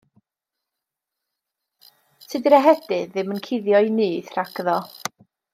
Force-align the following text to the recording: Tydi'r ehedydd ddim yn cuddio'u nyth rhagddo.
Tydi'r 2.31 2.57
ehedydd 2.61 3.13
ddim 3.13 3.37
yn 3.37 3.45
cuddio'u 3.49 3.95
nyth 4.01 4.37
rhagddo. 4.39 4.79